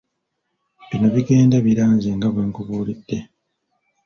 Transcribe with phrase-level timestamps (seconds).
[0.89, 3.17] Bino bigenda biranze nga bwe nkubuulidde.